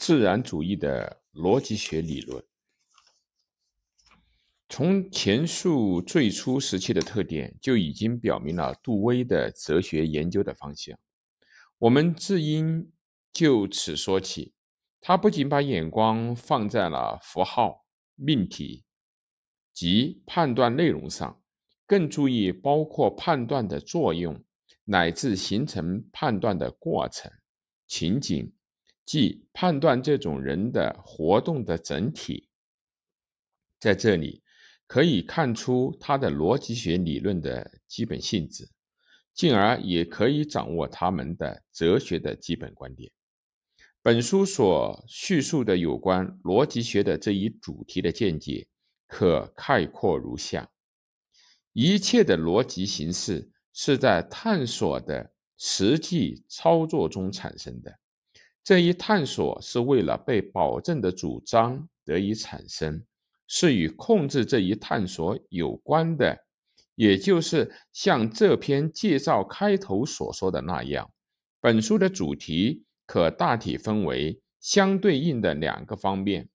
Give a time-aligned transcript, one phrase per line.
[0.00, 2.42] 自然主义的逻辑学理论，
[4.66, 10.98] 从前述最初时期的特点就已经表明了杜威的哲学研究的方向。
[11.76, 12.90] 我们自应
[13.30, 14.54] 就此说起。
[15.02, 18.84] 他不仅把眼光放在了符号、命题
[19.74, 21.42] 及判断内容上，
[21.86, 24.42] 更注意包括判断的作用
[24.84, 27.30] 乃至形成判断的过程、
[27.86, 28.50] 情景。
[29.10, 32.48] 即判断这种人的活动的整体，
[33.80, 34.40] 在这里
[34.86, 38.68] 可以看出他的逻辑学理论的基本性质，
[39.34, 43.10] 进而也可以掌握他们的哲学的基本观点。
[44.00, 48.68] 本书所叙述的有关逻辑学的这一主题的见解，
[49.08, 50.70] 可概括如下：
[51.72, 57.98] 一切的逻辑形式是在探索的实际操作中产生的。
[58.62, 63.02] 这一探索是为了被保证的主张得以产生，
[63.46, 66.44] 是与控制这一探索有关的，
[66.94, 71.10] 也就是像这篇介绍开头所说的那样，
[71.60, 76.48] 本书的主题可大体分为相对应的两个方面。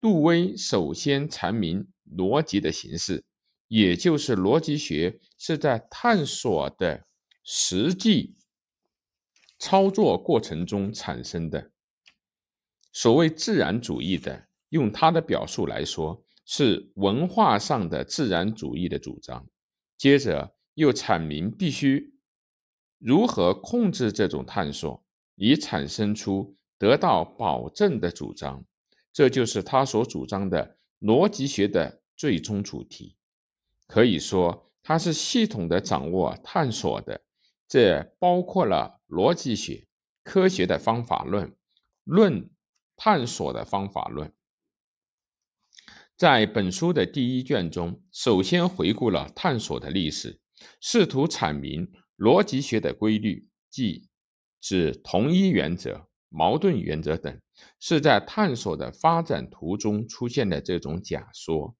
[0.00, 3.22] 杜威首先阐明逻辑的形式，
[3.68, 7.04] 也就是逻辑学是在探索的
[7.44, 8.34] 实际。
[9.60, 11.70] 操作过程中产生的
[12.92, 19.46] 所谓自然主义的，用他的表述来说，是文化上的自然主义的主张。
[19.98, 22.14] 接着又阐明必须
[22.98, 25.04] 如何控制这种探索，
[25.36, 28.64] 以产生出得到保证的主张。
[29.12, 33.14] 这就是他所主张的逻辑学的最终主题。
[33.86, 37.20] 可以说，他是系统的掌握探索的。
[37.70, 39.86] 这包括了逻辑学、
[40.24, 41.54] 科学的方法论、
[42.02, 42.50] 论
[42.96, 44.34] 探索的方法论。
[46.16, 50.40] 在本书的第一卷中，首先回顾了探索的历史，
[50.80, 54.08] 试图阐明逻辑学的规律，即
[54.60, 57.40] 指同一原则、矛盾原则等
[57.78, 61.76] 是在探索的发展途中出现的这种假说，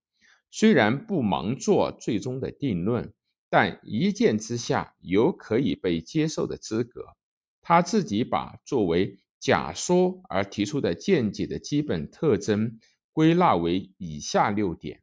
[0.52, 3.12] 虽然不盲做最终的定论。
[3.50, 7.16] 但一见之下有可以被接受的资格。
[7.60, 12.78] 他自己把作为假说而提出的见解的基本特征
[13.12, 15.02] 归纳为以下六点：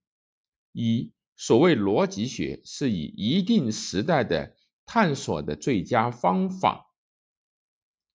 [0.71, 6.93] 一、所谓逻辑学是以一定时代的探索的最佳方法，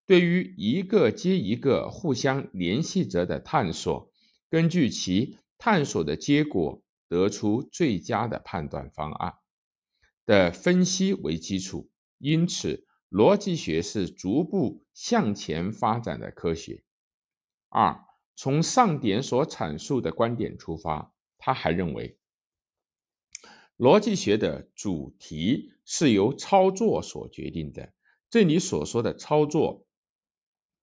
[0.06, 4.10] 对于一个接一个互相联系着的探索，
[4.49, 9.34] 根据其探索的结果得出最佳的判断方案。
[10.25, 16.84] 的分析为基础，因此逻辑学是逐步向前发展的科学。
[17.69, 18.05] 二，
[18.37, 22.19] 从上点所阐述的观点出发，他还认为，
[23.77, 27.93] 逻辑学的主题是由操作所决定的。
[28.31, 29.87] 这里所说的操作，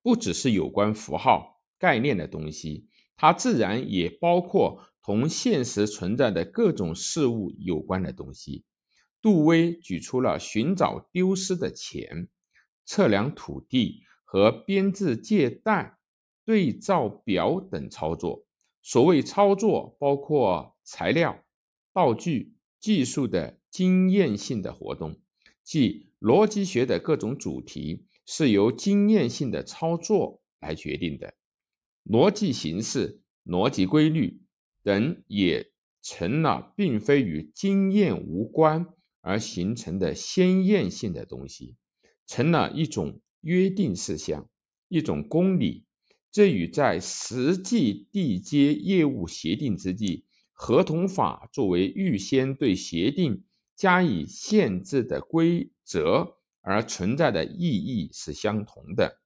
[0.04, 8.66] 不只是有关符号、概念的东西，它自然也包括同现实存在的各种事物有关的东西。
[9.22, 12.30] 杜威举出了寻找丢失的钱、
[12.86, 15.98] 测量土地和编制借贷
[16.46, 18.46] 对照表等操作。
[18.82, 21.44] 所谓操作，包括材料、
[21.94, 25.20] 道具、技术的经验性的活动，
[25.64, 31.34] 即逻辑学的各种主题是由经验性的操作来决定的。
[32.06, 34.42] 逻辑形式、逻辑规律
[34.82, 35.72] 等也
[36.02, 38.88] 成了并非与经验无关。
[39.22, 41.76] 而形成的鲜艳性的东西，
[42.26, 44.50] 成了一种约定事项，
[44.88, 45.86] 一种公理。
[46.32, 53.44] 这与在实际缔结业务协定之际，合同法作为预先对协定
[53.76, 59.20] 加以限制的规则而存在的意义是相同的。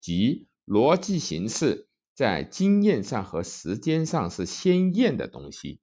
[0.00, 5.80] 即逻辑形式在经验上和时间上是鲜艳的东西，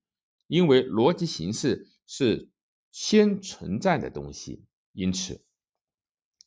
[0.48, 2.50] 因为逻辑形式是。
[3.00, 5.46] 先存在的东西，因此，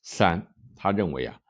[0.02, 1.41] 三，他认为啊，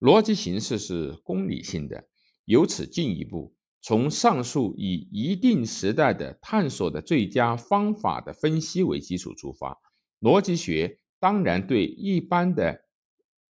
[0.00, 2.10] 逻辑形式是公理性的。
[2.44, 9.78] 由此进一步，从上述以一定时代的探索的最佳方法的分析为基础出发，
[10.20, 12.84] 逻辑学当然对一般的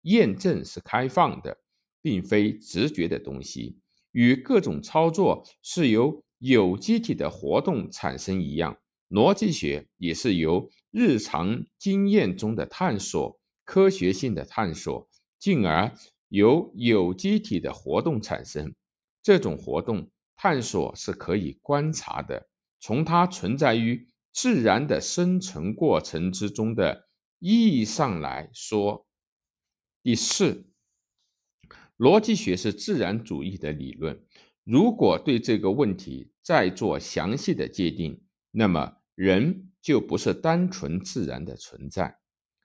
[0.02, 1.58] 验证是开放的，
[2.00, 3.80] 并非直觉的东西，
[4.12, 8.78] 与各种操作是由有机体的活动产生一样，
[9.10, 10.70] 逻辑学也是由。
[10.92, 15.08] 日常经验中的探索，科学性的探索，
[15.38, 15.92] 进而
[16.30, 18.74] 由有机体的活动产生。
[19.22, 22.48] 这种活动探索是可以观察的，
[22.80, 27.08] 从它存在于自然的生成过程之中的
[27.38, 29.06] 意义上来说。
[30.02, 30.66] 第四，
[31.96, 34.20] 逻辑学是自然主义的理论。
[34.64, 38.20] 如果对这个问题再做详细的界定，
[38.50, 42.16] 那么人就不是单纯自然的存在，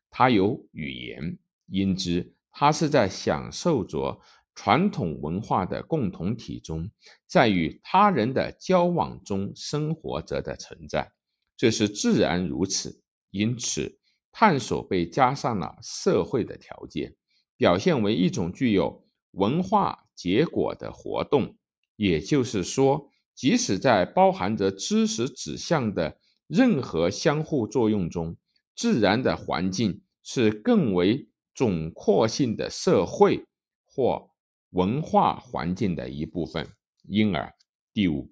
[0.09, 4.21] 他有语言，因之他是在享受着
[4.53, 6.89] 传统文化的共同体中，
[7.27, 11.11] 在与他人的交往中生活着的存在，
[11.57, 13.03] 这是自然如此。
[13.31, 13.99] 因此，
[14.31, 17.17] 探索被加上了社会的条件，
[17.57, 21.57] 表现为一种具有文化结果的活动。
[21.97, 28.37] 也就是说，即使在包含着知识指向的任何相互作用中，
[28.75, 33.45] 自然的环境是更为总括性的社会
[33.85, 34.29] 或
[34.71, 36.67] 文化环境的一部分。
[37.07, 37.53] 因而，
[37.93, 38.31] 第五，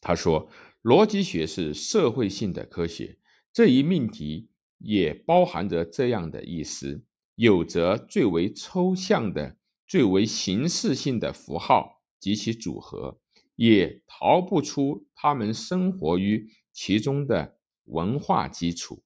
[0.00, 0.48] 他说，
[0.82, 3.18] 逻辑学是社会性的科学。
[3.52, 4.48] 这一命题
[4.78, 7.04] 也包含着这样的意思：
[7.34, 9.56] 有着最为抽象的、
[9.86, 11.98] 最为形式性的符号。
[12.20, 13.18] 及其组合
[13.56, 19.02] 也逃不出他们生活于其中的文化基础。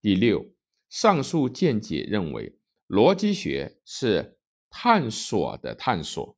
[0.00, 0.44] 第六，
[0.88, 2.58] 上述见解认为，
[2.88, 4.38] 逻辑学是
[4.70, 6.36] 探索的探索，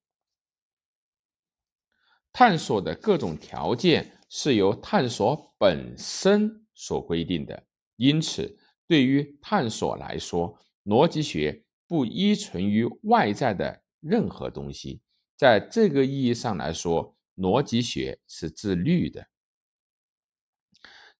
[2.32, 7.66] 探索的各种条件是由探索本身所规定的。
[7.96, 15.00] 因此，对于探索来说，逻辑学不依存于外在的任何东西。
[15.36, 19.28] 在这个意义上来说，逻辑学是自律的。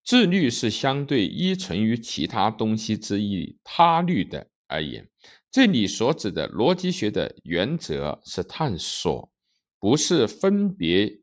[0.05, 5.09] 自律是相对依存于其他东西之一他律的而言。
[5.51, 9.31] 这里所指的逻辑学的原则是探索，
[9.79, 11.21] 不是分别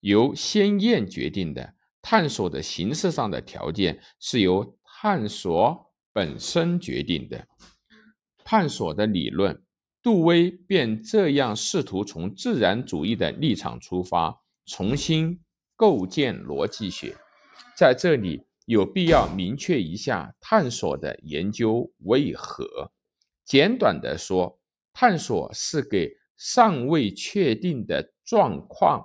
[0.00, 1.74] 由先验决定的。
[2.02, 7.48] 探索的形式上的条件是由探索本身决定的。
[8.44, 9.62] 探索的理论。
[10.02, 15.40] 杜威便这样试图从自然主义的立场出发，重新
[15.74, 17.16] 构建逻辑学。
[17.76, 22.92] 在这里，有必要明确一下探索的研究为何。
[23.44, 24.58] 简短的说，
[24.92, 29.04] 探索是给尚未确定的状况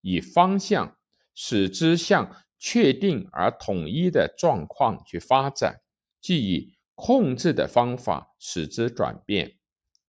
[0.00, 0.96] 以方向，
[1.34, 5.80] 使之向确定而统一的状况去发展，
[6.20, 9.56] 即以控制的方法使之转变。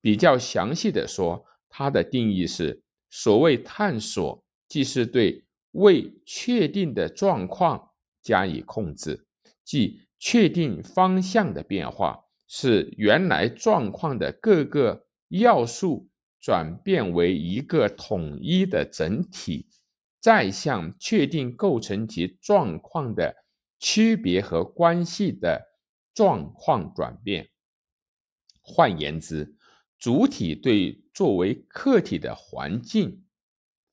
[0.01, 7.91] 比较详细的说，它的定义是：所谓探索，即是对未确定的状况
[8.23, 9.27] 加以控制，
[9.63, 16.09] 即确定方向的变化，是原来状况的各个要素
[16.39, 19.67] 转变为一个统一的整体，
[20.19, 23.35] 再向确定构成其状况的
[23.79, 25.61] 区别和关系的
[26.13, 27.49] 状况转变。
[28.61, 29.55] 换言之，
[29.97, 33.25] 主体对作为客体的环境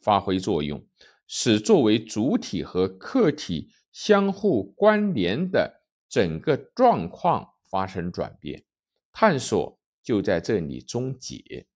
[0.00, 0.86] 发挥作用，
[1.32, 8.64] 使作为主体和客体相互关联的整个状况发生转变。
[9.12, 11.68] 探索就在这里终结。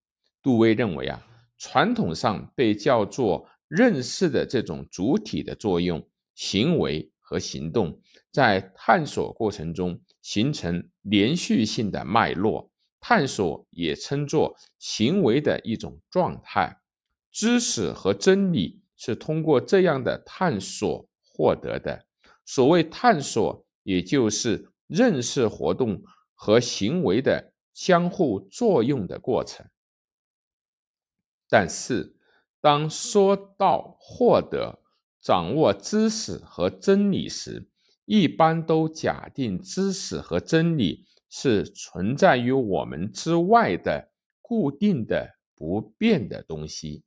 [0.43, 1.25] 杜威认为啊，
[1.57, 8.01] 传统上被叫做认识的这种主体的作用、行为和行动，
[8.33, 12.73] 在探索过程中形成连续性的脉络。
[12.99, 16.81] 探索也称作行为的一种状态，
[17.31, 22.07] 知识和真理是通过这样的探索获得的。
[22.47, 29.67] 所谓探索，也就是认识活动和行为的相互作用的过程。
[31.51, 32.17] 但是，
[32.63, 34.81] 当说到获得、
[35.21, 37.69] 掌握知识和真理时，
[38.07, 41.05] 一般都假定知识和真理。
[41.37, 47.03] 是存在于我们之外的固定的不变的东西。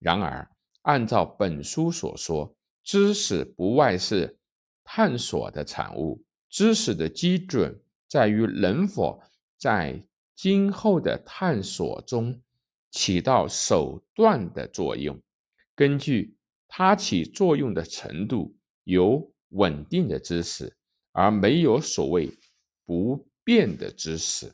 [0.00, 0.50] 然而，
[0.88, 4.38] 按照本书所说，知识不外是
[4.82, 6.24] 探索的产物。
[6.48, 7.78] 知识的基准
[8.08, 9.22] 在于能否
[9.58, 10.02] 在
[10.34, 12.40] 今后的探索中
[12.90, 15.20] 起到手段的作用。
[15.74, 16.34] 根据
[16.66, 20.74] 它起作用的程度，有稳定的知识，
[21.12, 22.32] 而没有所谓
[22.86, 23.28] 不。
[23.44, 24.52] 变的知识，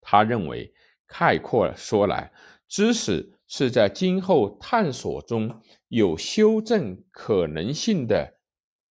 [0.00, 0.72] 他认为，
[1.04, 2.32] 概括说来，
[2.68, 8.38] 知识是在今后探索中有修正可能性的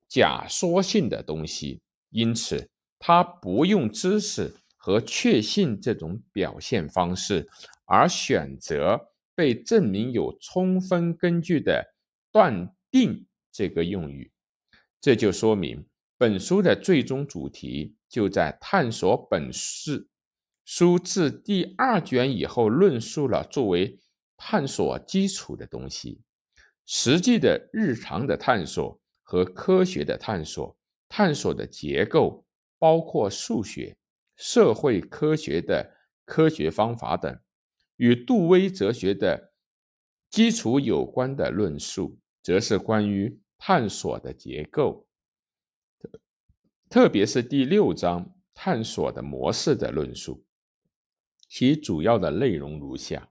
[0.10, 7.48] 假说性的东西，因此他不用知识和确信这种表现方式，
[7.86, 9.00] 而选择
[9.34, 11.94] 被证明有充分根据的
[12.30, 14.30] 断定这个用语。
[15.00, 15.88] 这就说明
[16.18, 20.06] 本书的最终主题就在探索本书
[20.66, 23.98] 书自第二卷以后论述了作为
[24.42, 26.22] 探索基础的东西，
[26.86, 30.76] 实际的日常的探索和科学的探索，
[31.10, 32.46] 探索的结构
[32.80, 33.98] 包括数学、
[34.38, 35.94] 社会科学的
[36.26, 37.40] 科学方法等。
[37.98, 39.52] 与杜威哲学的
[40.30, 45.06] 基础有关的论述，则是关于探索的结构，
[46.90, 50.46] 特别是第六章探索的模式的论述。
[51.50, 53.30] 其主要的内容如下：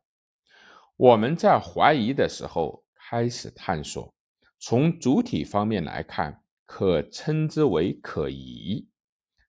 [0.99, 4.13] 我们在怀疑的时候开始探索，
[4.59, 8.89] 从主体方面来看，可称之为可疑；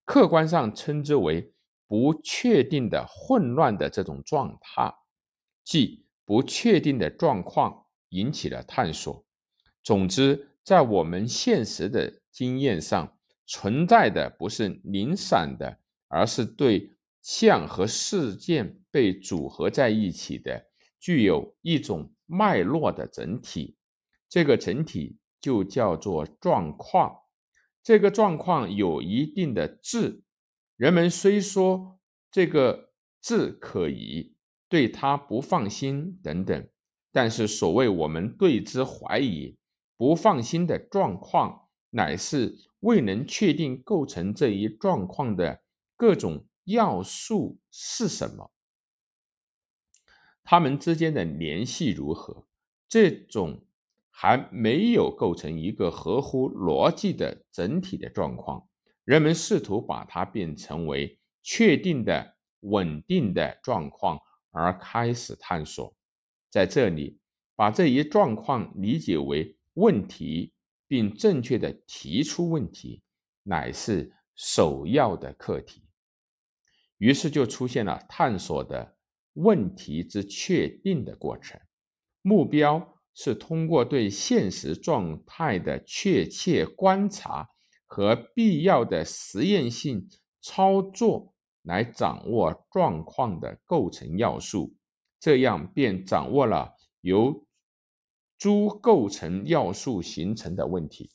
[0.05, 1.51] 客观上称之为
[1.87, 4.93] 不确定的、混乱的这种状态。
[5.63, 9.25] 即不确定的状况引起了探索。
[9.81, 15.79] 总之，在我们现实的经验上，存在的不是零散的，
[16.09, 16.91] 而是对
[17.23, 20.68] 象和事件被组合在一起的，
[20.99, 23.77] 具有一种脉络的整体。
[24.27, 27.15] 这个整体就叫做状况。
[27.81, 30.23] 这个状况有一定的质。
[30.75, 31.99] 人们虽说
[32.31, 32.91] 这个
[33.21, 34.35] 质可疑。
[34.71, 36.69] 对他不放心等等，
[37.11, 39.57] 但是所谓我们对之怀疑、
[39.97, 45.63] 不放心的状况，乃是未能确定构成这一状况的
[45.97, 48.51] 各种要素是什么，
[50.51, 52.47] 它们之间的联系如何？
[52.87, 53.67] 这种
[54.09, 58.67] 还没有构成一个合乎逻辑的整体的状况，
[59.03, 64.19] 人们试图把它变成为确定的、稳定的状况。
[64.49, 65.95] 而开始探索，
[66.49, 67.19] 在这里
[67.55, 70.51] 把这一状况理解为问题，
[70.87, 73.03] 并正确的提出问题，
[73.43, 75.83] 乃是首要的课题。
[76.97, 78.97] 于是就出现了探索的
[79.39, 81.59] 问题之确定的过程，
[82.21, 87.49] 目标是通过对现实状态的确切观察
[87.85, 90.07] 和必要的实验性
[90.41, 91.33] 操作。
[91.63, 94.73] 来掌握状况的构成要素，
[95.19, 97.45] 这样便掌握了由
[98.37, 101.11] 诸构成要素形成的问题。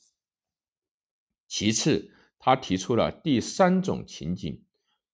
[1.47, 4.63] 其次，他提出了第三种情景，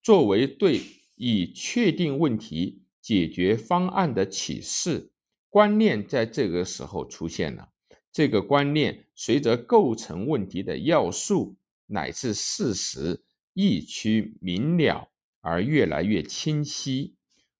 [0.03, 0.82] 作为对
[1.15, 5.12] 已确定问题解决方案的启示
[5.50, 7.70] 观念，在这个时候出现了。
[8.12, 15.10] 这个观念随着构成问题的要素乃至事实一趋明了。
[15.43, 17.15] 而越来越清晰。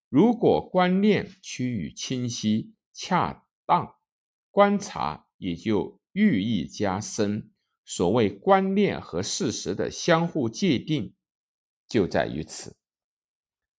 [0.08, 3.96] 如果观念趋于清晰、恰当，
[4.52, 7.50] 观察也就寓意加深。
[7.84, 11.16] 所谓观念和事实的相互界定，
[11.88, 12.76] 就在于此。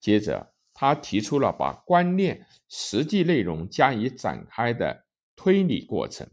[0.01, 0.52] 接着，
[0.83, 6.29] 他提出了把观念实际内容加以展开的推理过程。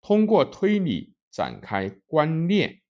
[0.00, 2.82] 通过推理展开观念，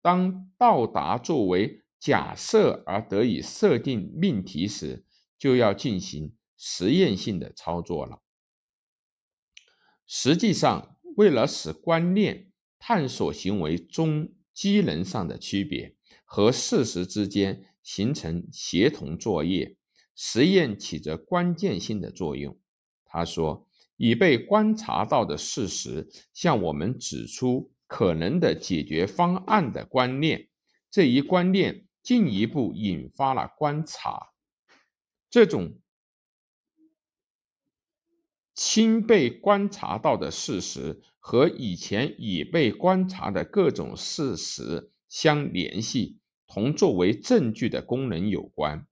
[0.00, 1.80] 当到达作为。
[1.98, 5.06] 假设而得以设定命题时，
[5.38, 8.20] 就要进行实验性的操作了。
[10.06, 15.96] 实际上，为了使观念探索行为中机能上的区别
[16.26, 19.78] 和事实之间形成协同作业，
[20.14, 22.58] 实验起着关键性的作用。
[23.04, 23.66] 他说
[23.96, 30.48] ：“已被观察到的事实向我们指出可能的解决方案的观念，
[30.90, 34.34] 这一观念。”进一步引发了观察，
[35.30, 35.78] 这种
[38.54, 48.86] 新被观察到的事实和以前已被观察的各种事实相联系，同作为证据的功能有关。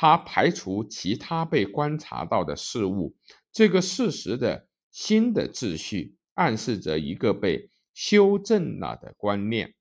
[0.00, 3.16] 它排除其他被观察到的事物，
[3.50, 9.74] 这个事实的新的秩序暗示着一个被修正了的观念。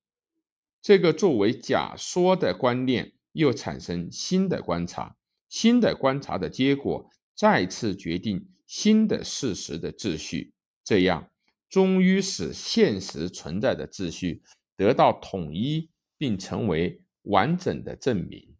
[0.81, 5.15] 这个作为假说的观念又产生新的观察，
[5.49, 10.51] 新的观察的结果再次决定新的事实的秩序，
[10.83, 11.29] 这样
[11.69, 14.41] 终于使现实存在的秩序
[14.75, 18.56] 得到统一，并成为完整的证明。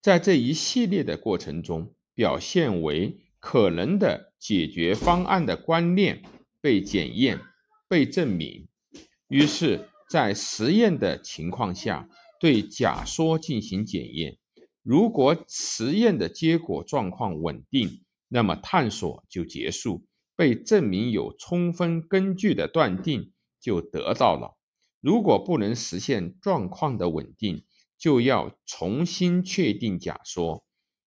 [0.00, 6.22] 在这一系列的过程中，表现为可能的解决方案的观念
[6.60, 7.40] 被检验、
[7.88, 8.68] 被证明，
[9.28, 9.88] 于是。
[10.10, 12.08] 在实验的情况下，
[12.40, 14.38] 对假说进行检验。
[14.82, 24.56] 如果实验的结果状况稳定，那么探索就结束，被证明有充分根据的断定就得到了。
[25.02, 27.66] 如果不能实现状况的稳定，
[27.98, 30.64] 就要重新确定假说。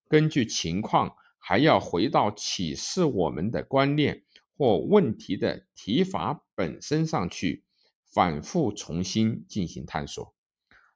[0.09, 4.25] 根据情况，还要回到启示我们的观念
[4.57, 7.63] 或问题的提法本身上去，
[8.05, 10.35] 反复重新进行探索。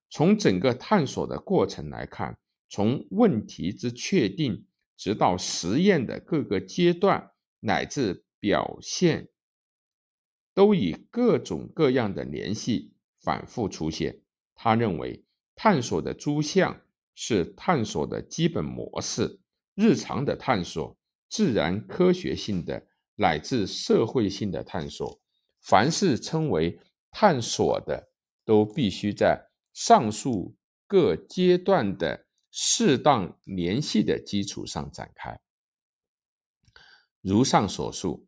[0.10, 2.38] 从整个探索的过程来看，
[2.70, 9.30] 从问题之确定，直到实验的各个阶段乃至表现，
[10.54, 14.22] 都以各种各样的联系反复出现。
[14.54, 15.26] 他认为，
[15.56, 16.82] 探索的诸项
[17.16, 19.40] 是探索的基本模式，
[19.74, 20.96] 日常的探索、
[21.30, 22.86] 自然科学性的
[23.16, 25.20] 乃至社会性的探索，
[25.62, 28.12] 凡是称为探索的，
[28.44, 29.50] 都必须在。
[29.78, 30.56] 上述
[30.88, 35.38] 各阶段的适当联系的基础上展开。
[37.20, 38.26] 如上所述，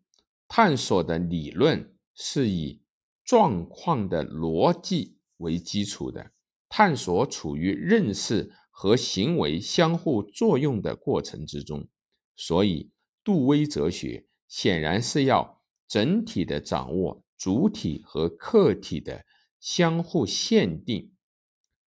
[0.50, 2.84] 探索的理论是以
[3.24, 6.34] 状况的逻辑为基础的。
[6.78, 11.88] 探索处于认识和行为相互作用的过程之中，
[12.36, 12.92] 所以
[13.24, 19.26] 杜威哲学显然是要整体的掌握主体和客体的
[19.60, 21.16] 相互限定。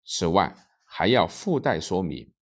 [0.05, 2.33] 此外，还要附带说明，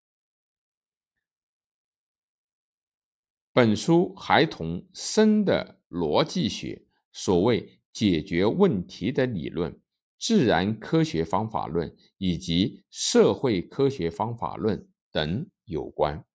[3.52, 9.78] 本书还同深的逻辑学、所谓解决问题的理论、
[10.19, 16.27] 自然科学方法论以及社会科学方法论等有关。